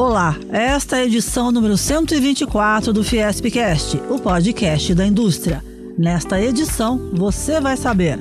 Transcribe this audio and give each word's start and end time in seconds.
Olá, 0.00 0.36
esta 0.52 0.96
é 0.96 1.00
a 1.00 1.04
edição 1.06 1.50
número 1.50 1.76
124 1.76 2.92
do 2.92 3.02
Fiespcast, 3.02 4.00
o 4.08 4.16
podcast 4.20 4.94
da 4.94 5.04
indústria. 5.04 5.60
Nesta 5.98 6.40
edição, 6.40 7.10
você 7.14 7.60
vai 7.60 7.76
saber. 7.76 8.16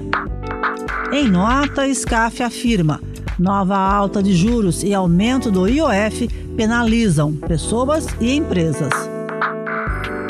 Em 1.13 1.29
nota, 1.29 1.87
SCAF 1.87 2.41
afirma: 2.41 2.99
nova 3.37 3.77
alta 3.77 4.23
de 4.23 4.35
juros 4.35 4.81
e 4.81 4.91
aumento 4.91 5.51
do 5.51 5.67
IOF 5.67 6.27
penalizam 6.55 7.35
pessoas 7.35 8.07
e 8.19 8.33
empresas. 8.33 8.89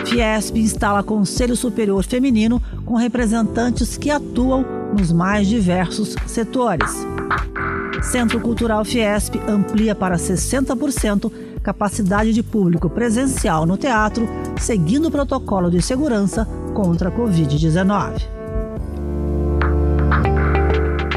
Fiesp 0.05 0.57
instala 0.57 1.01
Conselho 1.01 1.55
Superior 1.55 2.03
Feminino 2.03 2.61
com 2.85 2.95
representantes 2.95 3.95
que 3.97 4.09
atuam 4.09 4.65
nos 4.93 5.13
mais 5.13 5.47
diversos 5.47 6.13
setores. 6.25 6.91
Centro 8.01 8.39
Cultural 8.39 8.85
Fiesp 8.85 9.35
amplia 9.47 9.95
para 9.95 10.17
60% 10.17 11.31
capacidade 11.61 12.31
de 12.31 12.41
público 12.41 12.89
presencial 12.89 13.65
no 13.65 13.75
teatro, 13.75 14.27
seguindo 14.59 15.07
o 15.07 15.11
protocolo 15.11 15.69
de 15.69 15.81
segurança 15.81 16.45
contra 16.73 17.09
a 17.09 17.11
Covid-19. 17.11 18.21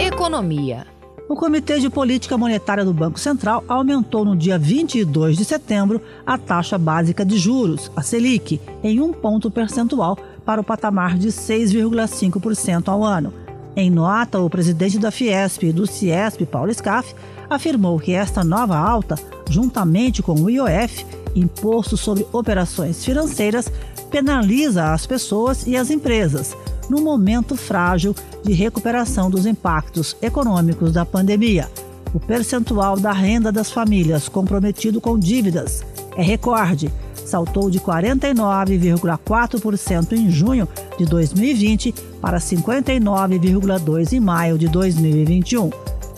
Economia. 0.00 0.86
O 1.28 1.36
Comitê 1.36 1.78
de 1.78 1.88
Política 1.88 2.36
Monetária 2.36 2.84
do 2.84 2.92
Banco 2.92 3.20
Central 3.20 3.62
aumentou 3.69 4.24
no 4.24 4.34
dia 4.34 4.58
22 4.58 5.36
de 5.36 5.44
setembro 5.44 6.02
a 6.27 6.36
taxa 6.36 6.77
básica 6.77 7.24
de 7.24 7.38
juros, 7.38 7.88
a 7.94 8.02
Selic, 8.02 8.60
em 8.83 9.00
um 9.00 9.12
ponto 9.12 9.48
percentual 9.48 10.19
para 10.44 10.60
o 10.60 10.64
patamar 10.64 11.16
de 11.16 11.28
6,5% 11.28 12.88
ao 12.88 13.05
ano. 13.05 13.33
Em 13.77 13.88
nota, 13.91 14.41
o 14.41 14.51
presidente 14.51 14.98
da 14.98 15.10
Fiesp 15.10 15.65
e 15.65 15.73
do 15.73 15.87
Ciesp, 15.87 16.45
Paulo 16.45 16.73
Scaff, 16.74 17.15
afirmou 17.48 17.98
que 17.98 18.12
esta 18.12 18.42
nova 18.42 18.77
alta, 18.77 19.16
juntamente 19.48 20.23
com 20.23 20.34
o 20.34 20.51
IOF, 20.51 21.06
Imposto 21.34 21.97
sobre 21.97 22.27
Operações 22.33 23.05
Financeiras, 23.05 23.70
penaliza 24.11 24.92
as 24.92 25.06
pessoas 25.06 25.67
e 25.67 25.77
as 25.77 25.91
empresas, 25.91 26.56
num 26.89 27.03
momento 27.03 27.55
frágil 27.55 28.14
de 28.42 28.53
recuperação 28.53 29.31
dos 29.31 29.47
impactos 29.47 30.16
econômicos 30.20 30.92
da 30.92 31.06
pandemia. 31.06 31.70
O 32.12 32.19
percentual 32.19 32.98
da 32.98 33.12
renda 33.12 33.53
das 33.53 33.70
famílias 33.70 34.28
comprometido 34.28 35.00
com 35.00 35.16
dívidas 35.16 35.84
é 36.16 36.22
recorde, 36.22 36.91
saltou 37.31 37.70
de 37.70 37.81
49,4% 37.81 40.12
em 40.12 40.31
junho 40.31 40.69
de 40.98 41.06
2020 41.06 41.95
para 42.20 42.37
59,2% 42.39 44.12
em 44.12 44.20
maio 44.20 44.59
de 44.59 44.69
2021. 44.69 45.70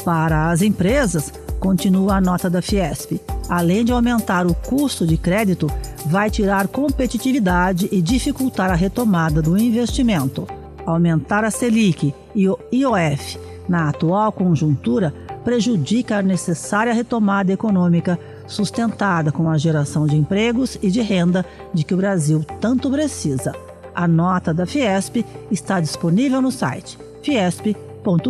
Para 0.04 0.50
as 0.50 0.62
empresas, 0.62 1.32
continua 1.60 2.16
a 2.16 2.20
nota 2.20 2.50
da 2.50 2.60
Fiesp. 2.60 3.20
Além 3.48 3.84
de 3.84 3.92
aumentar 3.92 4.44
o 4.46 4.54
custo 4.54 5.06
de 5.06 5.16
crédito, 5.16 5.70
vai 6.06 6.28
tirar 6.30 6.66
competitividade 6.66 7.88
e 7.92 8.02
dificultar 8.02 8.68
a 8.70 8.74
retomada 8.74 9.40
do 9.40 9.56
investimento 9.58 10.44
aumentar 10.86 11.44
a 11.44 11.50
Selic 11.50 12.14
e 12.34 12.48
o 12.48 12.58
IOF 12.72 13.38
na 13.68 13.88
atual 13.88 14.32
conjuntura 14.32 15.14
prejudica 15.44 16.18
a 16.18 16.22
necessária 16.22 16.92
retomada 16.92 17.52
econômica 17.52 18.18
sustentada 18.46 19.32
com 19.32 19.48
a 19.48 19.58
geração 19.58 20.06
de 20.06 20.16
empregos 20.16 20.76
e 20.82 20.90
de 20.90 21.00
renda 21.00 21.44
de 21.72 21.84
que 21.84 21.94
o 21.94 21.96
Brasil 21.96 22.44
tanto 22.60 22.90
precisa. 22.90 23.54
A 23.94 24.08
nota 24.08 24.54
da 24.54 24.66
Fiesp 24.66 25.24
está 25.50 25.80
disponível 25.80 26.40
no 26.40 26.50
site 26.50 26.98
fiesp.com.br. 27.22 28.22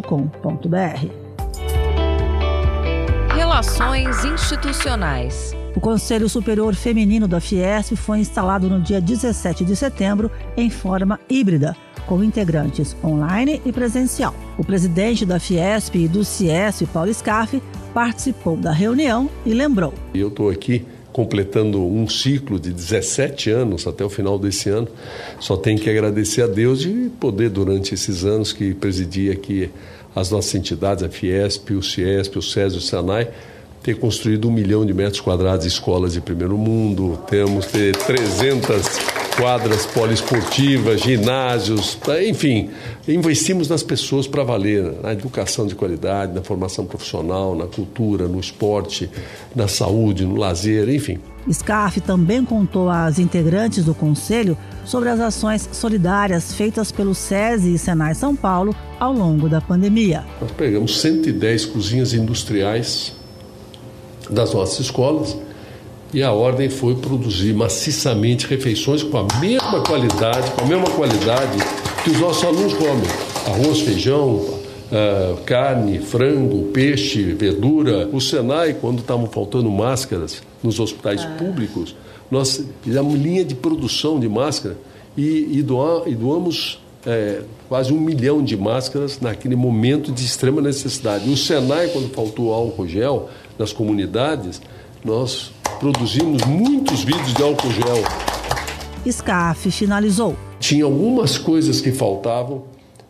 Relações 3.34 4.24
institucionais. 4.24 5.54
O 5.74 5.80
Conselho 5.80 6.28
Superior 6.28 6.74
Feminino 6.74 7.26
da 7.26 7.40
Fiesp 7.40 7.96
foi 7.96 8.18
instalado 8.18 8.68
no 8.68 8.80
dia 8.80 9.00
17 9.00 9.64
de 9.64 9.74
setembro 9.74 10.30
em 10.56 10.68
forma 10.68 11.18
híbrida 11.30 11.74
com 12.06 12.22
integrantes 12.22 12.96
online 13.02 13.62
e 13.64 13.72
presencial. 13.72 14.34
O 14.58 14.64
presidente 14.64 15.24
da 15.24 15.38
Fiesp 15.38 15.96
e 15.96 16.08
do 16.08 16.24
Ciesp, 16.24 16.86
Paulo 16.92 17.12
Scaff, 17.12 17.62
participou 17.92 18.56
da 18.56 18.72
reunião 18.72 19.28
e 19.44 19.52
lembrou. 19.52 19.92
Eu 20.14 20.28
estou 20.28 20.50
aqui 20.50 20.84
completando 21.12 21.84
um 21.84 22.08
ciclo 22.08 22.58
de 22.58 22.72
17 22.72 23.50
anos 23.50 23.86
até 23.86 24.04
o 24.04 24.08
final 24.08 24.38
desse 24.38 24.70
ano. 24.70 24.88
Só 25.38 25.56
tenho 25.56 25.78
que 25.78 25.90
agradecer 25.90 26.42
a 26.42 26.46
Deus 26.46 26.80
de 26.80 27.10
poder, 27.20 27.50
durante 27.50 27.94
esses 27.94 28.24
anos 28.24 28.52
que 28.52 28.72
presidi 28.72 29.30
aqui 29.30 29.70
as 30.14 30.30
nossas 30.30 30.54
entidades, 30.54 31.04
a 31.04 31.08
Fiesp, 31.08 31.70
o 31.72 31.82
Ciesp, 31.82 32.36
o 32.36 32.42
SESI, 32.42 32.78
o 32.78 32.80
SENAI, 32.80 33.28
ter 33.82 33.98
construído 33.98 34.48
um 34.48 34.52
milhão 34.52 34.86
de 34.86 34.94
metros 34.94 35.20
quadrados 35.20 35.66
de 35.66 35.72
escolas 35.72 36.12
de 36.12 36.20
primeiro 36.20 36.56
mundo, 36.56 37.18
temos 37.28 37.66
ter 37.66 37.96
300 37.96 39.21
quadras 39.34 39.86
poliesportivas, 39.86 41.00
ginásios, 41.00 41.98
enfim, 42.28 42.70
investimos 43.08 43.68
nas 43.68 43.82
pessoas 43.82 44.26
para 44.26 44.44
valer, 44.44 44.94
na 45.02 45.12
educação 45.12 45.66
de 45.66 45.74
qualidade, 45.74 46.32
na 46.32 46.42
formação 46.42 46.84
profissional, 46.84 47.54
na 47.54 47.66
cultura, 47.66 48.28
no 48.28 48.38
esporte, 48.38 49.10
na 49.54 49.68
saúde, 49.68 50.24
no 50.24 50.36
lazer, 50.36 50.88
enfim. 50.88 51.18
SCAF 51.50 52.00
também 52.00 52.44
contou 52.44 52.88
às 52.88 53.18
integrantes 53.18 53.84
do 53.84 53.94
Conselho 53.94 54.56
sobre 54.84 55.08
as 55.08 55.18
ações 55.18 55.68
solidárias 55.72 56.54
feitas 56.54 56.92
pelo 56.92 57.14
SESI 57.14 57.74
e 57.74 57.78
Senai 57.78 58.14
São 58.14 58.36
Paulo 58.36 58.74
ao 59.00 59.12
longo 59.12 59.48
da 59.48 59.60
pandemia. 59.60 60.24
Nós 60.40 60.52
pegamos 60.52 61.00
110 61.00 61.66
cozinhas 61.66 62.14
industriais 62.14 63.12
das 64.30 64.54
nossas 64.54 64.80
escolas 64.80 65.36
e 66.12 66.22
a 66.22 66.32
ordem 66.32 66.68
foi 66.68 66.94
produzir 66.94 67.54
maciçamente 67.54 68.46
refeições 68.46 69.02
com 69.02 69.18
a 69.18 69.26
mesma 69.40 69.82
qualidade, 69.82 70.50
com 70.52 70.64
a 70.64 70.66
mesma 70.66 70.90
qualidade 70.90 71.58
que 72.04 72.10
os 72.10 72.20
nossos 72.20 72.44
alunos 72.44 72.74
comem. 72.74 73.08
Arroz, 73.46 73.80
feijão, 73.80 74.34
uh, 74.36 75.36
carne, 75.46 75.98
frango, 76.00 76.64
peixe, 76.64 77.32
verdura. 77.32 78.08
O 78.12 78.20
Senai, 78.20 78.74
quando 78.74 78.98
estavam 79.00 79.26
faltando 79.26 79.70
máscaras 79.70 80.42
nos 80.62 80.78
hospitais 80.78 81.22
ah. 81.22 81.36
públicos, 81.38 81.96
nós 82.30 82.62
fizemos 82.82 83.14
linha 83.14 83.44
de 83.44 83.54
produção 83.54 84.20
de 84.20 84.28
máscara 84.28 84.76
e, 85.16 85.58
e, 85.58 85.62
doa, 85.62 86.04
e 86.06 86.14
doamos 86.14 86.78
é, 87.06 87.42
quase 87.68 87.92
um 87.92 88.00
milhão 88.00 88.42
de 88.42 88.56
máscaras 88.56 89.18
naquele 89.20 89.56
momento 89.56 90.12
de 90.12 90.24
extrema 90.24 90.60
necessidade. 90.60 91.28
E 91.28 91.32
o 91.32 91.36
Senai, 91.36 91.88
quando 91.88 92.12
faltou 92.12 92.52
álcool 92.52 92.86
gel 92.86 93.30
nas 93.58 93.72
comunidades, 93.72 94.60
nós 95.04 95.52
produzimos 95.78 96.42
muitos 96.44 97.04
vídeos 97.04 97.34
de 97.34 97.42
álcool 97.42 97.70
gel. 97.70 98.02
SCAF 99.10 99.70
finalizou. 99.70 100.36
Tinha 100.60 100.84
algumas 100.84 101.36
coisas 101.38 101.80
que 101.80 101.90
faltavam 101.90 102.64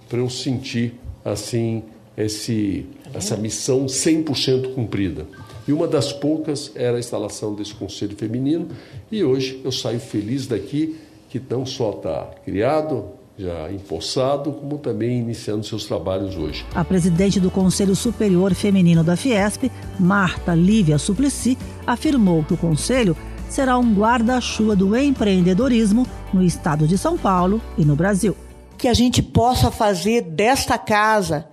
para 0.09 0.19
eu 0.19 0.31
sentir 0.31 0.95
assim 1.25 1.83
esse, 2.17 2.87
essa 3.13 3.37
missão 3.37 3.87
100% 3.87 4.75
cumprida. 4.75 5.27
E 5.67 5.73
uma 5.73 5.87
das 5.87 6.13
poucas 6.13 6.73
era 6.75 6.97
a 6.97 7.01
instalação 7.01 7.55
desse 7.55 7.75
conselho 7.75 8.17
feminino. 8.17 8.69
E 9.11 9.23
hoje 9.23 9.61
eu 9.65 9.71
saio 9.71 10.01
feliz 10.01 10.47
daqui, 10.47 10.97
que 11.29 11.41
não 11.49 11.65
só 11.65 11.91
está 11.91 12.31
criado, 12.45 13.05
já 13.39 13.73
empossado, 13.73 14.53
como 14.53 14.79
também 14.79 15.19
iniciando 15.19 15.65
seus 15.65 15.85
trabalhos 15.85 16.37
hoje. 16.37 16.65
A 16.75 16.85
presidente 16.85 17.41
do 17.41 17.51
Conselho 17.51 17.97
Superior 17.97 18.55
Feminino 18.55 19.03
da 19.03 19.17
Fiesp, 19.17 19.71
Marta 19.99 20.55
Lívia 20.55 20.99
Suplicy, 20.99 21.57
afirmou 21.87 22.45
que 22.45 22.55
o 22.55 22.59
conselho 22.59 23.17
será 23.49 23.79
um 23.79 23.95
guarda-chuva 23.95 24.77
do 24.77 24.97
empreendedorismo 24.97 26.07
no 26.33 26.43
estado 26.43 26.87
de 26.87 26.97
São 26.97 27.17
Paulo 27.17 27.61
e 27.77 27.85
no 27.85 27.97
Brasil. 27.97 28.37
Que 28.77 28.89
a 28.89 28.95
gente 28.95 29.23
possa 29.23 29.71
fazer 29.71 30.23
desta 30.23 30.79
casa 30.79 31.47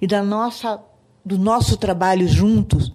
e 0.00 0.06
da 0.06 0.22
nossa, 0.22 0.80
do 1.24 1.38
nosso 1.38 1.76
trabalho 1.76 2.26
juntos 2.28 2.92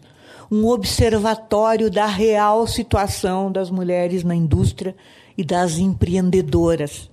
um 0.51 0.67
observatório 0.67 1.89
da 1.89 2.05
real 2.05 2.67
situação 2.67 3.51
das 3.51 3.71
mulheres 3.71 4.23
na 4.23 4.35
indústria 4.35 4.95
e 5.37 5.43
das 5.43 5.79
empreendedoras 5.79 7.09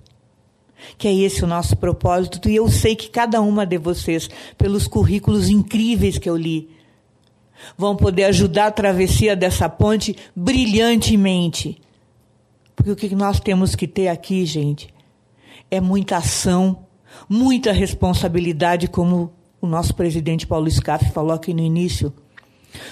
que 0.97 1.07
é 1.07 1.13
esse 1.13 1.43
o 1.43 1.47
nosso 1.47 1.75
propósito, 1.75 2.49
e 2.49 2.55
eu 2.55 2.67
sei 2.69 2.95
que 2.95 3.09
cada 3.09 3.41
uma 3.41 3.65
de 3.65 3.77
vocês, 3.77 4.29
pelos 4.57 4.87
currículos 4.87 5.49
incríveis 5.49 6.17
que 6.17 6.29
eu 6.29 6.37
li, 6.37 6.69
vão 7.77 7.95
poder 7.95 8.25
ajudar 8.25 8.67
a 8.67 8.71
travessia 8.71 9.35
dessa 9.35 9.69
ponte 9.69 10.15
brilhantemente. 10.35 11.79
Porque 12.75 12.91
o 12.91 12.95
que 12.95 13.15
nós 13.15 13.39
temos 13.39 13.75
que 13.75 13.87
ter 13.87 14.07
aqui, 14.07 14.45
gente, 14.45 14.93
é 15.69 15.79
muita 15.79 16.17
ação, 16.17 16.85
muita 17.29 17.71
responsabilidade, 17.71 18.87
como 18.87 19.31
o 19.61 19.67
nosso 19.67 19.95
presidente 19.95 20.45
Paulo 20.45 20.69
Scaff 20.69 21.11
falou 21.11 21.31
aqui 21.31 21.53
no 21.53 21.61
início, 21.61 22.13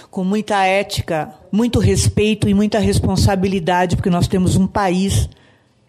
com 0.10 0.24
muita 0.24 0.64
ética, 0.66 1.34
muito 1.52 1.80
respeito 1.80 2.48
e 2.48 2.54
muita 2.54 2.80
responsabilidade, 2.80 3.96
porque 3.96 4.10
nós 4.10 4.28
temos 4.28 4.56
um 4.56 4.68
país 4.68 5.28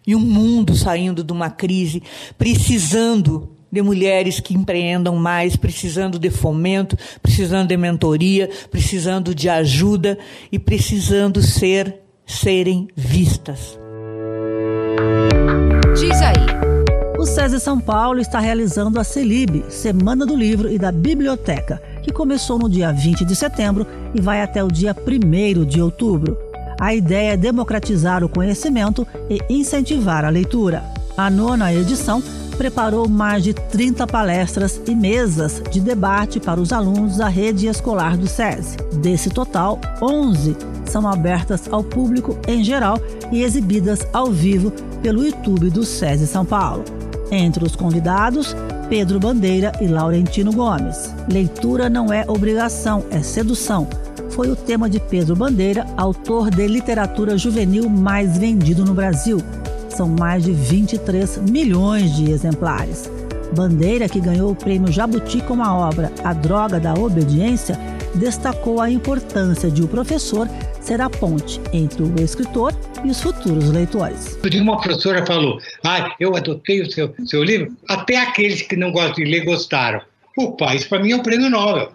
e 0.05 0.15
um 0.15 0.19
mundo 0.19 0.75
saindo 0.75 1.23
de 1.23 1.31
uma 1.31 1.49
crise, 1.49 2.03
precisando 2.37 3.49
de 3.71 3.81
mulheres 3.81 4.39
que 4.39 4.53
empreendam 4.53 5.15
mais, 5.15 5.55
precisando 5.55 6.19
de 6.19 6.29
fomento, 6.29 6.95
precisando 7.21 7.69
de 7.69 7.77
mentoria, 7.77 8.47
precisando 8.69 9.33
de 9.33 9.49
ajuda 9.49 10.17
e 10.51 10.59
precisando 10.59 11.41
ser 11.41 12.01
serem 12.25 12.87
vistas. 12.95 13.79
Diz 15.95 16.21
aí. 16.21 16.53
O 17.17 17.25
SESI 17.25 17.59
São 17.59 17.79
Paulo 17.79 18.19
está 18.19 18.39
realizando 18.39 18.99
a 18.99 19.03
CELIB, 19.03 19.65
Semana 19.69 20.25
do 20.25 20.35
Livro 20.35 20.69
e 20.69 20.77
da 20.77 20.91
Biblioteca, 20.91 21.81
que 22.03 22.11
começou 22.11 22.59
no 22.59 22.69
dia 22.69 22.91
20 22.91 23.23
de 23.23 23.35
setembro 23.35 23.87
e 24.13 24.19
vai 24.19 24.41
até 24.41 24.63
o 24.63 24.67
dia 24.67 24.93
1 24.93 25.63
de 25.65 25.81
outubro. 25.81 26.37
A 26.83 26.93
ideia 26.93 27.31
é 27.31 27.37
democratizar 27.37 28.25
o 28.25 28.29
conhecimento 28.29 29.07
e 29.29 29.39
incentivar 29.49 30.25
a 30.25 30.29
leitura. 30.29 30.83
A 31.15 31.29
nona 31.29 31.73
edição 31.73 32.21
preparou 32.57 33.07
mais 33.07 33.41
de 33.41 33.53
30 33.53 34.05
palestras 34.05 34.81
e 34.85 34.93
mesas 34.93 35.63
de 35.71 35.79
debate 35.79 36.41
para 36.41 36.59
os 36.59 36.73
alunos 36.73 37.15
da 37.15 37.29
rede 37.29 37.67
escolar 37.67 38.17
do 38.17 38.27
SESI. 38.27 38.75
Desse 38.95 39.29
total, 39.29 39.79
11 40.01 40.57
são 40.83 41.07
abertas 41.07 41.71
ao 41.71 41.85
público 41.85 42.37
em 42.49 42.61
geral 42.65 42.99
e 43.31 43.43
exibidas 43.43 44.05
ao 44.11 44.29
vivo 44.29 44.69
pelo 45.01 45.23
YouTube 45.23 45.69
do 45.69 45.85
SESI 45.85 46.27
São 46.27 46.43
Paulo. 46.43 46.83
Entre 47.31 47.63
os 47.63 47.77
convidados, 47.77 48.53
Pedro 48.89 49.21
Bandeira 49.21 49.71
e 49.79 49.87
Laurentino 49.87 50.51
Gomes. 50.51 51.15
Leitura 51.31 51.89
não 51.89 52.11
é 52.11 52.25
obrigação, 52.27 53.05
é 53.09 53.23
sedução. 53.23 53.87
Foi 54.35 54.49
o 54.49 54.55
tema 54.55 54.89
de 54.89 54.99
Pedro 54.99 55.35
Bandeira, 55.35 55.85
autor 55.95 56.49
de 56.49 56.65
literatura 56.65 57.37
juvenil 57.37 57.87
mais 57.87 58.35
vendido 58.35 58.83
no 58.83 58.95
Brasil. 58.95 59.37
São 59.89 60.07
mais 60.07 60.43
de 60.43 60.51
23 60.51 61.37
milhões 61.51 62.15
de 62.15 62.31
exemplares. 62.31 63.11
Bandeira, 63.55 64.09
que 64.09 64.19
ganhou 64.19 64.49
o 64.49 64.55
prêmio 64.55 64.91
Jabuti 64.91 65.39
com 65.41 65.61
a 65.61 65.87
obra 65.87 66.11
A 66.23 66.33
Droga 66.33 66.79
da 66.79 66.95
Obediência, 66.95 67.77
destacou 68.15 68.81
a 68.81 68.89
importância 68.89 69.69
de 69.69 69.83
o 69.83 69.87
professor 69.87 70.49
ser 70.81 70.99
a 70.99 71.11
ponte 71.11 71.61
entre 71.71 72.01
o 72.01 72.19
escritor 72.19 72.73
e 73.03 73.11
os 73.11 73.21
futuros 73.21 73.69
leitores. 73.69 74.39
Uma 74.59 74.81
professora 74.81 75.23
falou: 75.27 75.59
ah, 75.83 76.15
eu 76.19 76.35
adotei 76.35 76.81
o 76.81 76.91
seu, 76.91 77.13
seu 77.23 77.43
livro, 77.43 77.71
até 77.87 78.17
aqueles 78.17 78.63
que 78.63 78.75
não 78.75 78.91
gostam 78.91 79.23
de 79.23 79.25
ler 79.25 79.45
gostaram. 79.45 80.01
Opa, 80.35 80.73
isso 80.73 80.89
para 80.89 81.03
mim 81.03 81.11
é 81.11 81.15
um 81.15 81.21
prêmio 81.21 81.51
Nobel. 81.51 81.91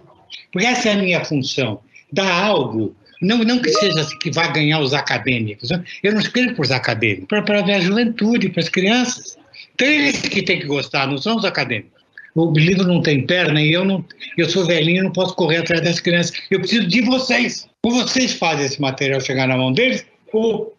Porque 0.52 0.66
essa 0.66 0.90
é 0.90 0.92
a 0.92 0.96
minha 0.96 1.24
função: 1.24 1.80
dar 2.12 2.44
algo 2.44 2.96
não, 3.20 3.38
não 3.38 3.58
que 3.58 3.70
seja 3.70 4.06
que 4.20 4.30
vá 4.30 4.46
ganhar 4.48 4.80
os 4.80 4.94
acadêmicos. 4.94 5.70
Eu 6.02 6.12
não 6.12 6.20
escrevo 6.20 6.54
para 6.54 6.62
os 6.62 6.70
acadêmicos, 6.70 7.26
para 7.26 7.60
a 7.60 7.80
juventude, 7.80 8.48
para 8.48 8.62
as 8.62 8.68
crianças. 8.68 9.36
Então, 9.74 9.88
eles 9.88 10.20
que 10.20 10.42
têm 10.42 10.60
que 10.60 10.66
gostar, 10.66 11.06
não 11.06 11.18
são 11.18 11.36
os 11.36 11.44
acadêmicos. 11.44 11.98
O 12.34 12.52
livro 12.52 12.86
não 12.86 13.02
tem 13.02 13.26
perna 13.26 13.60
e 13.60 13.72
eu 13.72 13.84
não, 13.84 14.04
eu 14.36 14.48
sou 14.48 14.64
velhinho, 14.64 15.02
não 15.02 15.12
posso 15.12 15.34
correr 15.34 15.56
atrás 15.56 15.82
das 15.82 15.98
crianças. 15.98 16.32
Eu 16.50 16.60
preciso 16.60 16.86
de 16.86 17.00
vocês. 17.00 17.66
Ou 17.82 17.92
vocês 17.92 18.34
fazem 18.34 18.66
esse 18.66 18.80
material 18.80 19.20
chegar 19.20 19.48
na 19.48 19.56
mão 19.56 19.72
deles, 19.72 20.06
ou 20.32 20.76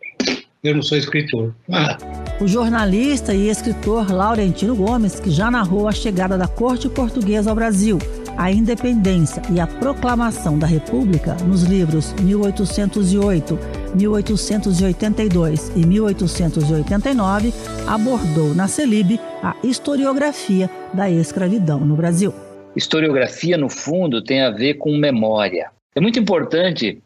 eu 0.63 0.75
não 0.75 0.81
sou 0.81 0.97
escritor. 0.97 1.53
Ah. 1.71 1.97
O 2.39 2.47
jornalista 2.47 3.33
e 3.33 3.49
escritor 3.49 4.11
Laurentino 4.11 4.75
Gomes, 4.75 5.19
que 5.19 5.29
já 5.29 5.49
narrou 5.51 5.87
a 5.87 5.91
chegada 5.91 6.37
da 6.37 6.47
corte 6.47 6.87
portuguesa 6.87 7.49
ao 7.49 7.55
Brasil, 7.55 7.97
a 8.37 8.51
independência 8.51 9.41
e 9.51 9.59
a 9.59 9.67
proclamação 9.67 10.57
da 10.57 10.67
República 10.67 11.35
nos 11.45 11.63
livros 11.63 12.13
1808, 12.13 13.59
1882 13.95 15.71
e 15.75 15.85
1889, 15.85 17.53
abordou 17.87 18.53
na 18.53 18.67
Celib 18.67 19.19
a 19.43 19.55
historiografia 19.63 20.69
da 20.93 21.09
escravidão 21.09 21.79
no 21.79 21.95
Brasil. 21.95 22.33
Historiografia, 22.75 23.57
no 23.57 23.69
fundo, 23.69 24.23
tem 24.23 24.41
a 24.41 24.51
ver 24.51 24.75
com 24.75 24.95
memória. 24.95 25.71
É 25.95 25.99
muito 25.99 26.19
importante 26.19 27.01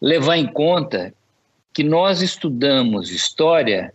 levar 0.00 0.36
em 0.36 0.46
conta 0.46 1.12
que 1.74 1.82
nós 1.82 2.22
estudamos 2.22 3.10
história 3.10 3.92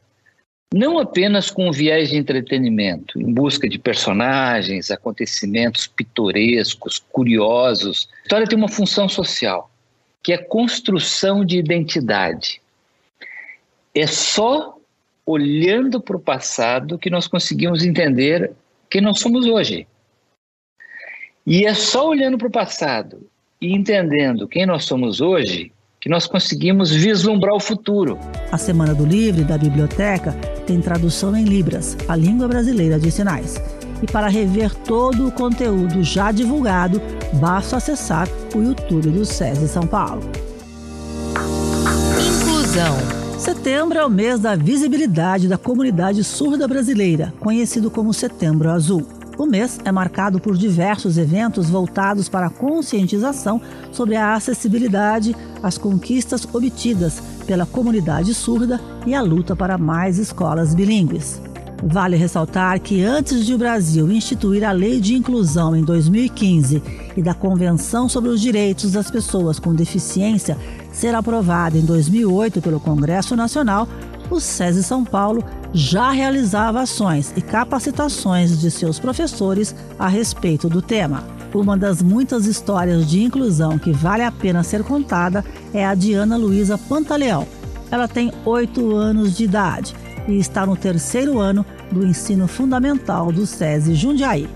não 0.73 0.97
apenas 0.97 1.51
com 1.51 1.71
viés 1.71 2.09
de 2.09 2.17
entretenimento, 2.17 3.21
em 3.21 3.31
busca 3.31 3.69
de 3.69 3.77
personagens, 3.77 4.89
acontecimentos 4.89 5.85
pitorescos, 5.85 6.97
curiosos. 7.11 8.09
A 8.11 8.23
história 8.23 8.47
tem 8.47 8.57
uma 8.57 8.67
função 8.67 9.07
social, 9.07 9.69
que 10.23 10.33
é 10.33 10.37
construção 10.37 11.45
de 11.45 11.59
identidade. 11.59 12.59
É 13.93 14.07
só 14.07 14.75
olhando 15.23 16.01
para 16.01 16.17
o 16.17 16.19
passado 16.19 16.97
que 16.97 17.11
nós 17.11 17.27
conseguimos 17.27 17.85
entender 17.85 18.51
quem 18.89 18.99
nós 18.99 19.19
somos 19.19 19.45
hoje. 19.45 19.85
E 21.45 21.67
é 21.67 21.75
só 21.75 22.09
olhando 22.09 22.35
para 22.35 22.47
o 22.47 22.51
passado 22.51 23.29
e 23.61 23.75
entendendo 23.75 24.47
quem 24.47 24.65
nós 24.65 24.85
somos 24.85 25.21
hoje 25.21 25.71
que 26.01 26.09
nós 26.09 26.27
conseguimos 26.27 26.91
vislumbrar 26.91 27.55
o 27.55 27.61
futuro. 27.61 28.19
A 28.51 28.57
Semana 28.57 28.93
do 28.93 29.05
Livro 29.05 29.39
e 29.39 29.45
da 29.45 29.57
Biblioteca 29.57 30.35
tem 30.65 30.81
tradução 30.81 31.35
em 31.35 31.43
Libras, 31.43 31.97
a 32.07 32.15
língua 32.15 32.47
brasileira 32.47 32.99
de 32.99 33.11
sinais. 33.11 33.61
E 34.01 34.05
para 34.05 34.27
rever 34.27 34.73
todo 34.75 35.27
o 35.27 35.31
conteúdo 35.31 36.03
já 36.03 36.31
divulgado, 36.31 37.01
basta 37.39 37.77
acessar 37.77 38.27
o 38.55 38.61
YouTube 38.61 39.09
do 39.09 39.25
SESI 39.25 39.67
São 39.67 39.87
Paulo. 39.87 40.21
Inclusão. 42.19 42.97
Setembro 43.39 43.97
é 43.97 44.05
o 44.05 44.09
mês 44.09 44.39
da 44.39 44.55
visibilidade 44.55 45.47
da 45.47 45.57
comunidade 45.57 46.23
surda 46.23 46.67
brasileira, 46.67 47.33
conhecido 47.39 47.91
como 47.91 48.13
Setembro 48.13 48.69
Azul. 48.69 49.05
O 49.37 49.45
mês 49.45 49.79
é 49.83 49.91
marcado 49.91 50.39
por 50.39 50.55
diversos 50.55 51.17
eventos 51.17 51.69
voltados 51.69 52.29
para 52.29 52.47
a 52.47 52.51
conscientização 52.51 53.59
sobre 53.91 54.15
a 54.15 54.33
acessibilidade, 54.33 55.35
as 55.61 55.77
conquistas 55.77 56.47
obtidas 56.53 57.21
pela 57.43 57.65
comunidade 57.65 58.33
surda 58.33 58.79
e 59.05 59.13
a 59.13 59.21
luta 59.21 59.55
para 59.55 59.77
mais 59.77 60.17
escolas 60.17 60.73
bilíngues. 60.73 61.41
Vale 61.85 62.15
ressaltar 62.15 62.79
que 62.79 63.03
antes 63.03 63.45
de 63.45 63.53
o 63.53 63.57
Brasil 63.57 64.09
instituir 64.09 64.63
a 64.63 64.71
Lei 64.71 65.01
de 65.01 65.15
Inclusão 65.15 65.75
em 65.75 65.83
2015 65.83 66.81
e 67.17 67.21
da 67.21 67.33
Convenção 67.33 68.07
sobre 68.07 68.29
os 68.29 68.39
Direitos 68.39 68.93
das 68.93 69.11
Pessoas 69.11 69.59
com 69.59 69.75
Deficiência 69.75 70.57
ser 70.93 71.13
aprovada 71.13 71.77
em 71.77 71.81
2008 71.81 72.61
pelo 72.61 72.79
Congresso 72.79 73.35
Nacional, 73.35 73.87
o 74.29 74.39
SESI 74.39 74.81
São 74.81 75.03
Paulo 75.03 75.43
já 75.73 76.11
realizava 76.11 76.81
ações 76.81 77.33
e 77.35 77.41
capacitações 77.41 78.61
de 78.61 78.71
seus 78.71 78.97
professores 78.97 79.75
a 79.99 80.07
respeito 80.07 80.69
do 80.69 80.81
tema. 80.81 81.42
Uma 81.53 81.77
das 81.77 82.01
muitas 82.01 82.47
histórias 82.47 83.07
de 83.07 83.21
inclusão 83.21 83.77
que 83.77 83.91
vale 83.91 84.23
a 84.23 84.31
pena 84.31 84.63
ser 84.63 84.83
contada 84.83 85.45
é 85.71 85.85
a 85.85 85.93
de 85.93 86.13
Ana 86.13 86.35
Luísa 86.35 86.79
Pantaleão. 86.79 87.47
Ela 87.91 88.07
tem 88.07 88.33
oito 88.43 88.95
anos 88.95 89.37
de 89.37 89.43
idade 89.43 89.93
e 90.27 90.39
está 90.39 90.65
no 90.65 90.75
terceiro 90.75 91.39
ano 91.39 91.63
do 91.91 92.03
ensino 92.07 92.47
fundamental 92.47 93.31
do 93.31 93.45
SESI 93.45 93.93
Jundiaí. 93.93 94.49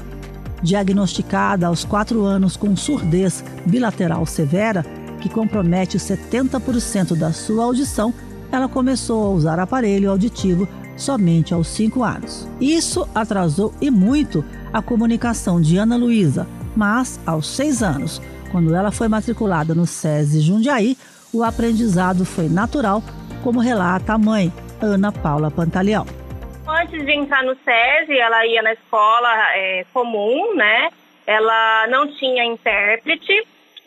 Diagnosticada 0.63 1.67
aos 1.67 1.85
quatro 1.85 2.23
anos 2.23 2.57
com 2.57 2.75
surdez 2.75 3.43
bilateral 3.63 4.25
severa, 4.25 4.83
que 5.21 5.29
compromete 5.29 5.99
70% 5.99 7.15
da 7.15 7.31
sua 7.31 7.65
audição, 7.65 8.11
ela 8.51 8.67
começou 8.67 9.23
a 9.23 9.29
usar 9.29 9.59
aparelho 9.59 10.09
auditivo 10.09 10.67
somente 10.95 11.53
aos 11.53 11.67
5 11.67 12.03
anos. 12.03 12.47
Isso 12.59 13.07
atrasou 13.13 13.71
e 13.79 13.91
muito 13.91 14.43
a 14.73 14.81
comunicação 14.81 15.61
de 15.61 15.77
Ana 15.77 15.95
Luísa, 15.95 16.47
mas 16.77 17.19
aos 17.25 17.47
6 17.55 17.81
anos, 17.81 18.21
quando 18.51 18.75
ela 18.75 18.91
foi 18.91 19.07
matriculada 19.07 19.73
no 19.73 19.87
SESI 19.87 20.41
Jundiaí, 20.41 20.95
o 21.33 21.43
aprendizado 21.43 22.23
foi 22.23 22.47
natural, 22.47 23.01
como 23.43 23.59
relata 23.59 24.13
a 24.13 24.17
mãe, 24.17 24.53
Ana 24.79 25.11
Paula 25.11 25.49
Pantaleão. 25.49 26.05
Antes 26.67 27.03
de 27.03 27.11
entrar 27.11 27.43
no 27.43 27.55
SESI, 27.55 28.17
ela 28.17 28.45
ia 28.45 28.61
na 28.61 28.73
escola 28.73 29.29
é, 29.55 29.85
comum, 29.91 30.55
né? 30.55 30.89
Ela 31.25 31.87
não 31.87 32.07
tinha 32.13 32.45
intérprete 32.45 33.33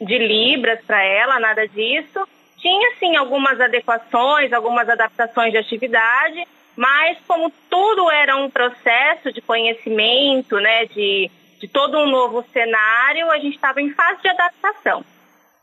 de 0.00 0.18
Libras 0.18 0.80
para 0.84 1.02
ela, 1.02 1.38
nada 1.38 1.68
disso. 1.68 2.26
Tinha, 2.58 2.96
sim, 2.98 3.16
algumas 3.16 3.60
adequações, 3.60 4.52
algumas 4.52 4.88
adaptações 4.88 5.52
de 5.52 5.58
atividade, 5.58 6.46
mas 6.76 7.18
como 7.26 7.52
tudo 7.70 8.10
era 8.10 8.36
um 8.36 8.50
processo 8.50 9.32
de 9.32 9.40
conhecimento, 9.40 10.56
né, 10.56 10.86
de, 10.86 11.30
de 11.60 11.68
todo 11.68 11.98
um 11.98 12.10
novo 12.10 12.42
cenário, 12.52 13.30
a 13.30 13.38
gente 13.38 13.54
estava 13.54 13.82
em 13.82 13.92
fase 13.92 14.22
de 14.22 14.28
adaptação. 14.28 15.04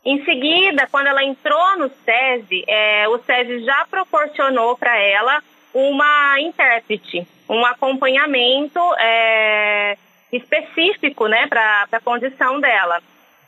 Em 0.06 0.24
seguida, 0.24 0.88
quando 0.90 1.08
ela 1.08 1.24
entrou 1.24 1.78
no 1.80 1.90
SESI, 1.90 2.64
é, 2.68 3.08
o 3.10 3.18
SESI 3.18 3.66
já 3.66 3.86
proporcionou 3.90 4.78
para 4.78 4.96
ela 4.98 5.44
uma 5.74 6.40
intérprete, 6.40 7.28
um 7.50 7.66
acompanhamento 7.66 8.80
é, 9.00 9.98
específico 10.32 11.28
né, 11.28 11.48
para 11.48 11.88
a 11.92 12.00
condição 12.00 12.60
dela. 12.62 13.02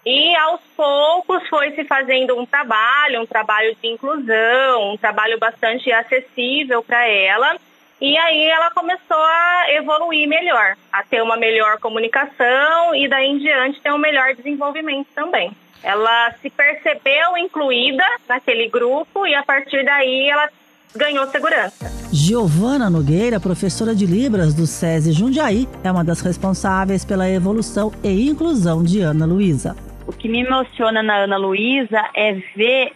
E 0.06 0.36
aos 0.38 0.62
poucos 0.76 1.48
foi 1.50 1.72
se 1.76 1.84
fazendo 1.84 2.38
um 2.38 2.46
trabalho, 2.46 3.22
um 3.22 3.26
trabalho 3.28 3.76
de 3.76 3.88
inclusão, 3.88 4.94
um 4.94 4.98
trabalho 4.98 5.38
bastante 5.38 5.92
acessível 5.92 6.82
para 6.82 7.08
ela. 7.08 7.58
E 8.02 8.18
aí 8.18 8.46
ela 8.46 8.72
começou 8.72 9.18
a 9.18 9.66
evoluir 9.74 10.28
melhor, 10.28 10.76
a 10.92 11.04
ter 11.04 11.22
uma 11.22 11.36
melhor 11.36 11.80
comunicação 11.80 12.96
e 12.96 13.10
daí 13.10 13.28
em 13.28 13.40
diante 13.40 13.82
ter 13.82 13.92
um 13.92 13.98
melhor 13.98 14.34
desenvolvimento 14.36 15.08
também. 15.14 15.52
Ela 15.84 16.34
se 16.42 16.50
percebeu 16.50 17.38
incluída 17.38 18.04
naquele 18.28 18.70
grupo 18.70 19.28
e 19.28 19.36
a 19.36 19.44
partir 19.44 19.84
daí 19.84 20.30
ela 20.30 20.50
ganhou 20.96 21.28
segurança. 21.28 21.92
Giovana 22.12 22.90
Nogueira, 22.90 23.40
professora 23.40 23.94
de 23.94 24.06
Libras 24.06 24.54
do 24.54 24.66
SESI 24.66 25.12
Jundiaí, 25.12 25.68
é 25.84 25.92
uma 25.92 26.04
das 26.04 26.22
responsáveis 26.22 27.04
pela 27.04 27.30
evolução 27.30 27.92
e 28.04 28.30
inclusão 28.30 28.82
de 28.82 29.02
Ana 29.02 29.26
Luísa. 29.26 29.76
O 30.08 30.14
que 30.14 30.28
me 30.28 30.42
emociona 30.42 31.04
na 31.04 31.18
Ana 31.18 31.38
Luísa 31.38 32.10
é 32.16 32.34
ver 32.56 32.94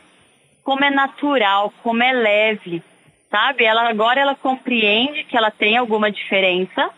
como 0.64 0.84
é 0.84 0.90
natural, 0.90 1.74
como 1.84 2.02
é 2.02 2.12
leve, 2.14 2.82
sabe? 3.34 3.64
Ela 3.64 3.90
agora 3.90 4.22
ela 4.22 4.36
compreende 4.36 5.24
que 5.24 5.36
ela 5.36 5.50
tem 5.50 5.76
alguma 5.76 6.12
diferença 6.12 6.92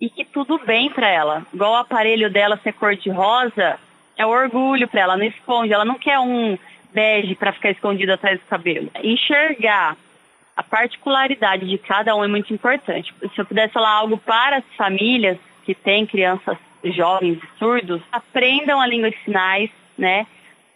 e 0.00 0.08
que 0.08 0.24
tudo 0.24 0.58
bem 0.64 0.88
para 0.88 1.06
ela. 1.06 1.46
Igual 1.52 1.72
o 1.72 1.76
aparelho 1.76 2.30
dela 2.30 2.58
ser 2.62 2.72
cor 2.72 2.96
de 2.96 3.10
rosa, 3.10 3.78
é 4.16 4.24
o 4.24 4.30
orgulho 4.30 4.88
para 4.88 5.02
ela, 5.02 5.18
não 5.18 5.26
esconde, 5.26 5.74
ela 5.74 5.84
não 5.84 5.98
quer 5.98 6.18
um 6.18 6.56
bege 6.94 7.34
para 7.34 7.52
ficar 7.52 7.70
escondido 7.70 8.10
atrás 8.10 8.40
do 8.40 8.46
cabelo. 8.46 8.90
Enxergar 9.04 9.98
a 10.56 10.62
particularidade 10.62 11.68
de 11.68 11.76
cada 11.76 12.16
um 12.16 12.24
é 12.24 12.28
muito 12.28 12.52
importante. 12.54 13.14
Se 13.20 13.38
eu 13.38 13.44
pudesse 13.44 13.74
falar 13.74 13.90
algo 13.90 14.16
para 14.16 14.56
as 14.56 14.64
famílias 14.78 15.36
que 15.64 15.74
têm 15.74 16.06
crianças 16.06 16.56
jovens 16.82 17.38
surdos, 17.58 18.00
aprendam 18.10 18.80
a 18.80 18.86
língua 18.86 19.10
de 19.10 19.18
sinais, 19.24 19.70
né? 19.96 20.26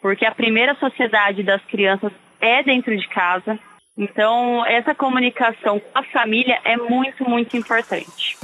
Porque 0.02 0.26
a 0.26 0.34
primeira 0.34 0.74
sociedade 0.74 1.42
das 1.42 1.62
crianças 1.64 2.12
é 2.38 2.62
dentro 2.62 2.94
de 2.94 3.08
casa. 3.08 3.58
Então, 3.96 4.66
essa 4.66 4.92
comunicação 4.92 5.78
com 5.78 5.98
a 5.98 6.02
família 6.02 6.58
é 6.64 6.76
muito, 6.76 7.28
muito 7.28 7.56
importante. 7.56 8.36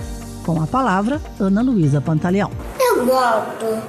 Com 0.47 0.63
a 0.63 0.67
palavra, 0.67 1.21
Ana 1.41 1.61
Luísa 1.61 2.01
Pantaleão. 2.01 2.53
Eu 2.79 3.05
gosto 3.05 3.83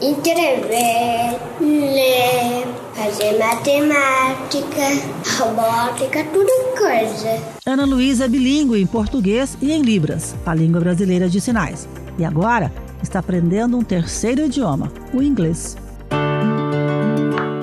de 0.00 0.10
escrever, 0.10 1.38
ler, 1.60 2.66
fazer 2.94 3.38
matemática, 3.38 5.38
robótica, 5.38 6.24
tudo 6.32 6.50
coisa. 6.76 7.40
Ana 7.64 7.86
Luísa 7.86 8.24
é 8.24 8.28
bilíngue 8.28 8.82
em 8.82 8.86
português 8.86 9.56
e 9.62 9.70
em 9.70 9.82
Libras, 9.82 10.34
a 10.44 10.52
língua 10.52 10.80
brasileira 10.80 11.28
de 11.28 11.40
sinais. 11.40 11.88
E 12.18 12.24
agora 12.24 12.72
está 13.00 13.20
aprendendo 13.20 13.78
um 13.78 13.84
terceiro 13.84 14.46
idioma, 14.46 14.92
o 15.12 15.22
inglês. 15.22 15.76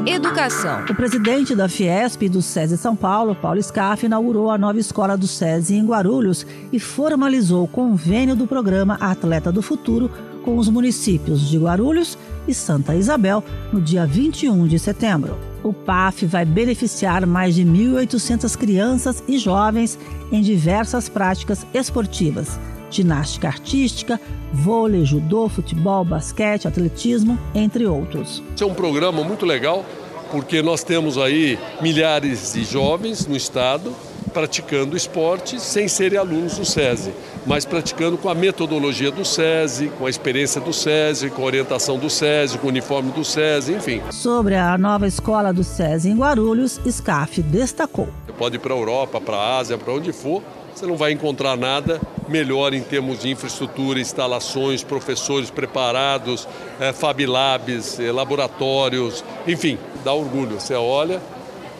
Educação. 0.05 0.83
O 0.89 0.95
presidente 0.95 1.55
da 1.55 1.69
Fiesp 1.69 2.23
e 2.23 2.29
do 2.29 2.41
SESI 2.41 2.75
São 2.75 2.95
Paulo, 2.95 3.35
Paulo 3.35 3.61
Scaff, 3.61 4.03
inaugurou 4.03 4.49
a 4.49 4.57
nova 4.57 4.79
escola 4.79 5.15
do 5.15 5.27
SESI 5.27 5.75
em 5.75 5.85
Guarulhos 5.85 6.45
e 6.71 6.79
formalizou 6.79 7.63
o 7.63 7.67
convênio 7.67 8.35
do 8.35 8.47
programa 8.47 8.95
Atleta 8.95 9.51
do 9.51 9.61
Futuro 9.61 10.09
com 10.43 10.57
os 10.57 10.67
municípios 10.69 11.47
de 11.47 11.59
Guarulhos 11.59 12.17
e 12.47 12.53
Santa 12.53 12.95
Isabel 12.95 13.43
no 13.71 13.79
dia 13.79 14.07
21 14.07 14.65
de 14.65 14.79
setembro. 14.79 15.37
O 15.63 15.71
PAF 15.71 16.25
vai 16.25 16.45
beneficiar 16.45 17.27
mais 17.27 17.53
de 17.53 17.63
1.800 17.63 18.57
crianças 18.57 19.23
e 19.27 19.37
jovens 19.37 19.99
em 20.31 20.41
diversas 20.41 21.07
práticas 21.07 21.63
esportivas 21.75 22.59
ginástica 22.91 23.47
artística, 23.47 24.19
vôlei, 24.53 25.05
judô, 25.05 25.47
futebol, 25.47 26.03
basquete, 26.03 26.67
atletismo, 26.67 27.39
entre 27.55 27.85
outros. 27.85 28.43
Esse 28.53 28.63
é 28.63 28.67
um 28.67 28.73
programa 28.73 29.23
muito 29.23 29.45
legal 29.45 29.85
porque 30.31 30.61
nós 30.61 30.83
temos 30.83 31.17
aí 31.17 31.59
milhares 31.81 32.53
de 32.53 32.63
jovens 32.63 33.27
no 33.27 33.35
estado 33.35 33.93
praticando 34.31 34.95
esporte 34.95 35.59
sem 35.59 35.87
serem 35.87 36.17
alunos 36.17 36.57
do 36.57 36.65
SESI, 36.65 37.11
mas 37.45 37.65
praticando 37.65 38.17
com 38.17 38.29
a 38.29 38.35
metodologia 38.35 39.11
do 39.11 39.25
SESI, 39.25 39.89
com 39.97 40.05
a 40.05 40.09
experiência 40.09 40.61
do 40.61 40.71
SESI, 40.71 41.29
com 41.29 41.41
a 41.41 41.45
orientação 41.45 41.97
do 41.97 42.09
SESI, 42.09 42.57
com 42.57 42.67
o 42.67 42.69
uniforme 42.69 43.11
do 43.11 43.23
SESI, 43.23 43.73
enfim. 43.73 44.01
Sobre 44.11 44.55
a 44.55 44.77
nova 44.77 45.05
escola 45.05 45.51
do 45.51 45.63
SESI 45.63 46.09
em 46.09 46.17
Guarulhos, 46.17 46.79
SCAF 46.89 47.41
destacou. 47.41 48.07
Você 48.25 48.33
pode 48.33 48.55
ir 48.55 48.59
para 48.59 48.73
a 48.73 48.77
Europa, 48.77 49.19
para 49.19 49.35
a 49.35 49.57
Ásia, 49.57 49.77
para 49.77 49.93
onde 49.93 50.13
for, 50.13 50.41
você 50.73 50.85
não 50.85 50.95
vai 50.95 51.11
encontrar 51.11 51.57
nada 51.57 51.99
melhor 52.27 52.73
em 52.73 52.81
termos 52.81 53.19
de 53.19 53.29
infraestrutura, 53.29 53.99
instalações, 53.99 54.83
professores 54.83 55.49
preparados, 55.49 56.47
é, 56.79 56.93
Fab 56.93 57.25
Labs, 57.25 57.99
é, 57.99 58.11
laboratórios, 58.11 59.23
enfim, 59.47 59.77
dá 60.03 60.13
orgulho. 60.13 60.59
Você 60.59 60.73
olha, 60.73 61.21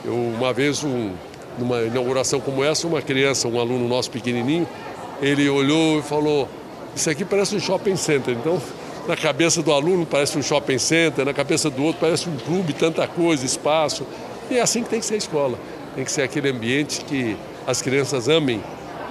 eu 0.03 0.13
uma 0.13 0.53
vez 0.53 0.83
um, 0.83 1.11
numa 1.57 1.81
inauguração 1.81 2.39
como 2.39 2.63
essa, 2.63 2.87
uma 2.87 3.01
criança, 3.01 3.47
um 3.47 3.59
aluno 3.59 3.87
nosso 3.87 4.09
pequenininho, 4.11 4.67
ele 5.21 5.47
olhou 5.49 5.99
e 5.99 6.01
falou: 6.01 6.47
Isso 6.95 7.09
aqui 7.09 7.23
parece 7.23 7.55
um 7.55 7.59
shopping 7.59 7.95
center. 7.95 8.35
Então, 8.35 8.61
na 9.07 9.15
cabeça 9.15 9.61
do 9.61 9.71
aluno 9.71 10.05
parece 10.05 10.37
um 10.37 10.41
shopping 10.41 10.77
center, 10.77 11.25
na 11.25 11.33
cabeça 11.33 11.69
do 11.69 11.83
outro 11.83 11.99
parece 12.01 12.29
um 12.29 12.37
clube, 12.37 12.73
tanta 12.73 13.07
coisa, 13.07 13.45
espaço. 13.45 14.05
E 14.49 14.57
é 14.57 14.61
assim 14.61 14.83
que 14.83 14.89
tem 14.89 14.99
que 14.99 15.05
ser 15.05 15.15
a 15.15 15.17
escola. 15.17 15.57
Tem 15.95 16.03
que 16.03 16.11
ser 16.11 16.23
aquele 16.23 16.49
ambiente 16.49 17.03
que 17.05 17.37
as 17.67 17.81
crianças 17.81 18.27
amem 18.27 18.61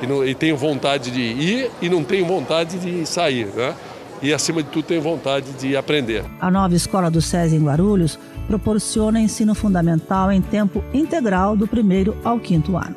e, 0.02 0.06
não, 0.06 0.24
e 0.26 0.34
tenham 0.34 0.56
vontade 0.56 1.10
de 1.10 1.20
ir 1.20 1.70
e 1.80 1.88
não 1.88 2.02
tenham 2.02 2.26
vontade 2.26 2.78
de 2.78 3.06
sair. 3.06 3.46
Né? 3.46 3.74
E, 4.22 4.32
acima 4.32 4.62
de 4.62 4.68
tudo, 4.68 4.84
tenham 4.84 5.02
vontade 5.02 5.52
de 5.52 5.76
aprender. 5.76 6.24
A 6.40 6.50
nova 6.50 6.74
escola 6.74 7.10
do 7.10 7.22
SESI 7.22 7.56
em 7.56 7.64
Guarulhos 7.64 8.18
proporciona 8.46 9.20
ensino 9.20 9.54
fundamental 9.54 10.30
em 10.32 10.40
tempo 10.40 10.82
integral 10.92 11.56
do 11.56 11.66
primeiro 11.66 12.16
ao 12.24 12.38
quinto 12.38 12.76
ano. 12.76 12.96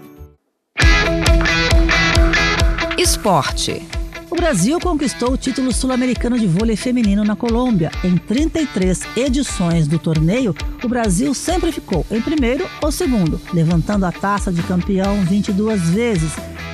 Esporte. 2.98 3.86
O 4.34 4.36
Brasil 4.36 4.80
conquistou 4.80 5.34
o 5.34 5.38
título 5.38 5.72
sul-americano 5.72 6.40
de 6.40 6.48
vôlei 6.48 6.76
feminino 6.76 7.24
na 7.24 7.36
Colômbia. 7.36 7.92
Em 8.04 8.18
33 8.18 9.04
edições 9.16 9.88
do 9.88 10.00
torneio, 10.00 10.56
o 10.84 10.88
Brasil 10.88 11.36
sempre 11.36 11.72
ficou 11.72 12.04
em 12.10 12.20
primeiro 12.20 12.68
ou 12.82 12.92
segundo, 12.92 13.40
levantando 13.54 14.06
a 14.06 14.12
taça 14.12 14.52
de 14.52 14.64
campeão 14.64 15.24
22 15.24 15.90
vezes, 15.92 16.32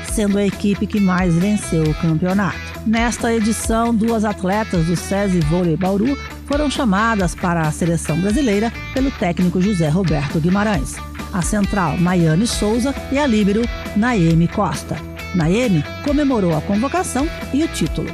sendo 0.10 0.38
a 0.38 0.46
equipe 0.46 0.88
que 0.88 1.00
mais 1.00 1.36
venceu 1.36 1.84
o 1.84 1.94
campeonato. 1.96 2.58
Nesta 2.86 3.34
edição, 3.34 3.94
duas 3.94 4.26
atletas 4.26 4.86
do 4.86 4.96
SESI 4.96 5.40
Vôlei 5.42 5.78
Bauru 5.78 6.16
foram 6.46 6.70
chamadas 6.70 7.36
para 7.36 7.62
a 7.62 7.72
seleção 7.72 8.20
brasileira 8.20 8.72
pelo 8.94 9.12
técnico 9.12 9.62
José 9.62 9.88
Roberto 9.88 10.40
Guimarães. 10.40 10.96
A 11.32 11.42
central 11.42 11.98
Maiane 11.98 12.48
Souza 12.48 12.94
e 13.12 13.20
a 13.20 13.28
líbero 13.28 13.62
Naemi 13.96 14.48
Costa. 14.48 14.96
Naemi 15.36 15.84
comemorou 16.04 16.58
a 16.58 16.62
convocação 16.62 17.28
e 17.54 17.64
o 17.64 17.68
título. 17.68 18.10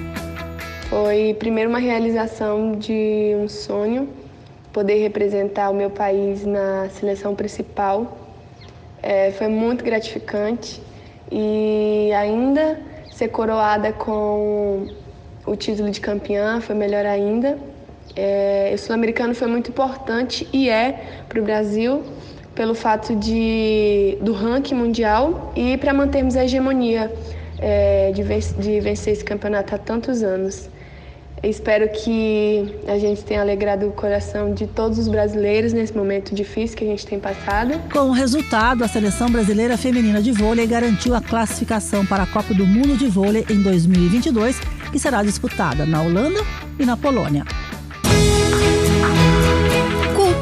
Foi 0.90 1.34
primeiro 1.40 1.70
uma 1.70 1.80
realização 1.80 2.74
de 2.74 3.34
um 3.38 3.48
sonho, 3.48 4.10
poder 4.74 5.00
representar 5.02 5.70
o 5.70 5.74
meu 5.74 5.90
país 5.90 6.46
na 6.46 6.90
seleção 6.90 7.34
principal. 7.34 8.18
É, 9.02 9.32
foi 9.32 9.48
muito 9.48 9.84
gratificante 9.84 10.82
e 11.32 12.12
ainda 12.13 12.79
ser 13.12 13.29
coroada 13.29 13.91
com 13.94 14.88
o 15.46 15.55
título 15.55 15.89
de 15.89 16.01
campeã 16.01 16.60
foi 16.60 16.75
melhor 16.75 17.05
ainda. 17.05 17.58
É, 18.15 18.72
o 18.74 18.77
sul-americano 18.77 19.36
foi 19.36 19.48
muito 19.48 19.70
importante 19.70 20.48
e 20.53 20.70
é 20.70 21.24
para 21.27 21.39
o 21.39 21.44
Brasil 21.44 22.03
pelo 22.53 22.74
fato 22.74 23.15
de, 23.15 24.17
do 24.22 24.32
ranking 24.32 24.75
mundial 24.75 25.51
e 25.55 25.77
para 25.77 25.94
mantermos 25.94 26.38
a 26.38 26.46
hegemonia 26.46 27.12
é, 27.60 28.12
de, 28.13 28.24
de 28.58 28.79
vencer 28.79 29.13
esse 29.13 29.24
campeonato 29.24 29.75
há 29.75 29.77
tantos 29.77 30.24
anos. 30.24 30.70
Espero 31.46 31.88
que 31.90 32.75
a 32.88 32.98
gente 32.98 33.24
tenha 33.24 33.42
alegrado 33.42 33.88
o 33.88 33.92
coração 33.92 34.52
de 34.52 34.66
todos 34.66 34.98
os 34.98 35.08
brasileiros 35.08 35.74
nesse 35.74 35.96
momento 35.96 36.34
difícil 36.34 36.75
que 36.75 36.84
a 36.84 36.88
gente 36.88 37.06
tem 37.06 37.20
passado. 37.20 37.80
Com 37.92 38.10
o 38.10 38.12
resultado, 38.12 38.84
a 38.84 38.88
seleção 38.88 39.30
brasileira 39.30 39.78
feminina 39.78 40.22
de 40.24 40.32
vôlei 40.32 40.66
garantiu 40.66 41.14
a 41.14 41.22
classificação 41.22 42.04
para 42.04 42.24
a 42.24 42.28
Copa 42.28 42.52
do 42.54 42.66
Mundo 42.66 42.98
de 42.98 43.08
Vôlei 43.08 43.46
em 43.48 43.62
2022, 43.62 44.60
que 44.92 44.98
será 44.98 45.22
disputada 45.22 45.86
na 45.86 46.02
Holanda 46.02 46.40
e 46.80 46.86
na 46.86 46.98
Polônia. 46.98 47.46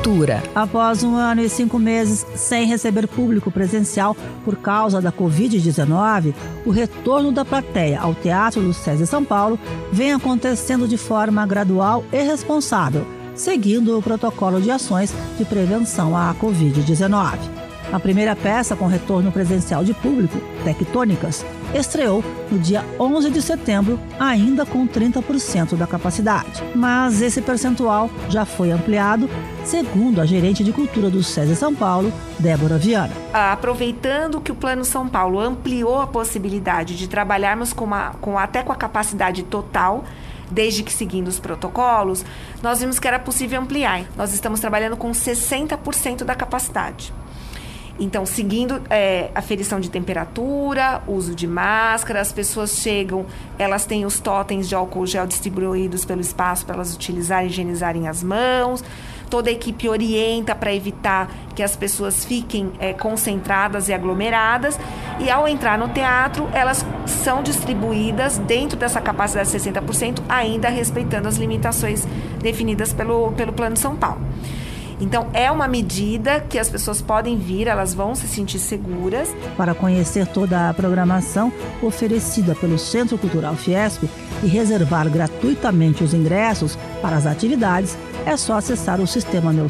Cultura. 0.04 0.44
Após 0.54 1.02
um 1.02 1.16
ano 1.16 1.40
e 1.42 1.48
cinco 1.48 1.80
meses 1.80 2.26
sem 2.36 2.68
receber 2.68 3.08
público 3.08 3.50
presencial 3.50 4.18
por 4.44 4.58
causa 4.58 5.00
da 5.00 5.14
Covid-19, 5.14 6.34
o 6.66 6.72
retorno 6.72 7.32
da 7.32 7.46
plateia 7.46 8.02
ao 8.02 8.14
Teatro 8.14 8.60
Lucésia 8.60 9.06
São 9.06 9.24
Paulo 9.24 9.58
vem 9.94 10.12
acontecendo 10.12 10.90
de 10.90 10.98
forma 10.98 11.46
gradual 11.46 12.04
e 12.12 12.22
responsável, 12.22 13.08
seguindo 13.34 13.98
o 13.98 14.02
protocolo 14.02 14.60
de 14.60 14.72
ações 14.72 15.14
de 15.38 15.46
prevenção 15.46 16.18
à 16.18 16.36
Covid-19. 16.36 17.63
A 17.92 18.00
primeira 18.00 18.36
peça 18.36 18.76
com 18.76 18.88
retorno 18.88 19.32
presencial 19.32 19.84
de 19.84 19.94
público, 19.94 20.40
Tectônicas, 20.64 21.46
estreou 21.74 22.24
no 22.52 22.60
dia 22.60 22.84
11 23.00 23.30
de 23.30 23.42
setembro, 23.42 24.00
ainda 24.20 24.66
com 24.66 24.88
30% 24.88 25.76
da 25.76 25.88
capacidade. 25.88 26.64
Mas 26.76 27.22
esse 27.22 27.42
percentual 27.42 28.10
já 28.30 28.46
foi 28.46 28.72
ampliado, 28.72 29.30
segundo 29.64 30.22
a 30.22 30.26
gerente 30.26 30.64
de 30.64 30.72
cultura 30.72 31.10
do 31.10 31.24
SESI 31.24 31.56
São 31.56 31.74
Paulo, 31.74 32.12
Débora 32.40 32.78
Viana. 32.78 33.14
Aproveitando 33.34 34.42
que 34.42 34.52
o 34.52 34.56
Plano 34.56 34.86
São 34.86 35.08
Paulo 35.08 35.40
ampliou 35.40 36.00
a 36.00 36.08
possibilidade 36.08 36.98
de 36.98 37.08
trabalharmos 37.08 37.74
com, 37.74 37.86
uma, 37.86 38.12
com 38.22 38.38
até 38.38 38.64
com 38.64 38.72
a 38.72 38.76
capacidade 38.76 39.44
total, 39.44 40.04
desde 40.50 40.84
que 40.84 40.94
seguindo 40.94 41.28
os 41.28 41.40
protocolos, 41.40 42.24
nós 42.62 42.80
vimos 42.80 43.00
que 43.00 43.08
era 43.08 43.20
possível 43.20 43.60
ampliar. 43.60 44.06
Nós 44.16 44.34
estamos 44.34 44.60
trabalhando 44.60 44.96
com 44.96 45.12
60% 45.12 46.24
da 46.24 46.36
capacidade. 46.36 47.14
Então, 48.00 48.26
seguindo 48.26 48.82
é, 48.90 49.30
aferição 49.36 49.80
de 49.80 49.90
temperatura, 49.90 51.04
uso 51.08 51.36
de 51.36 51.46
máscara, 51.46 52.22
as 52.22 52.32
pessoas 52.32 52.72
chegam, 52.78 53.26
elas 53.58 53.86
têm 53.86 54.04
os 54.04 54.20
totens 54.20 54.68
de 54.68 54.74
álcool 54.74 55.06
gel 55.06 55.28
distribuídos 55.28 56.04
pelo 56.04 56.20
espaço 56.20 56.66
para 56.66 56.76
elas 56.76 56.96
utilizarem 56.96 57.50
higienizarem 57.50 58.08
as 58.08 58.24
mãos. 58.24 58.84
Toda 59.30 59.50
a 59.50 59.54
equipe 59.54 59.88
orienta 59.90 60.54
para 60.54 60.74
evitar 60.74 61.30
que 61.56 61.64
as 61.64 61.76
pessoas 61.76 62.26
fiquem 62.26 62.72
é, 62.80 62.94
concentradas 62.94 63.90
e 63.90 63.94
aglomeradas. 63.94 64.80
E 65.20 65.30
ao 65.30 65.48
entrar 65.48 65.78
no 65.78 65.90
teatro, 65.90 66.48
elas 66.52 66.86
são 67.06 67.42
distribuídas 67.42 68.38
dentro 68.40 68.78
dessa 68.78 69.02
capacidade 69.02 69.52
de 69.52 69.58
60%, 69.58 70.22
ainda 70.28 70.70
respeitando 70.70 71.28
as 71.28 71.38
limitações 71.38 72.08
definidas 72.42 72.92
pelo, 72.94 73.32
pelo 73.32 73.54
Plano 73.54 73.78
São 73.78 73.96
Paulo. 73.96 74.22
Então, 75.04 75.28
é 75.34 75.52
uma 75.52 75.68
medida 75.68 76.40
que 76.40 76.58
as 76.58 76.70
pessoas 76.70 77.02
podem 77.02 77.38
vir, 77.38 77.68
elas 77.68 77.94
vão 77.94 78.16
se 78.16 78.26
sentir 78.26 78.58
seguras. 78.58 79.36
Para 79.58 79.76
conhecer 79.76 80.26
toda 80.26 80.70
a 80.70 80.74
programação 80.74 81.52
oferecida 81.82 82.56
pelo 82.56 82.80
Centro 82.80 83.18
Cultural 83.18 83.54
Fiesp 83.54 84.06
e 84.42 84.48
reservar 84.48 85.10
gratuitamente 85.10 86.06
os 86.06 86.14
ingressos 86.14 86.78
para 87.02 87.18
as 87.18 87.26
atividades, 87.26 87.98
é 88.26 88.38
só 88.38 88.54
acessar 88.54 89.02
o 89.02 89.06
sistema 89.06 89.52
Meu 89.52 89.68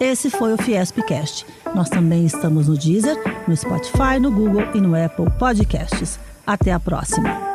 Esse 0.00 0.30
foi 0.30 0.52
o 0.52 0.56
Fiespcast. 0.56 1.46
Nós 1.72 1.88
também 1.88 2.26
estamos 2.26 2.66
no 2.66 2.76
Deezer, 2.76 3.16
no 3.46 3.56
Spotify, 3.56 4.18
no 4.20 4.32
Google 4.32 4.64
e 4.74 4.80
no 4.80 4.96
Apple 4.96 5.30
Podcasts. 5.38 6.18
Até 6.44 6.72
a 6.72 6.80
próxima! 6.80 7.45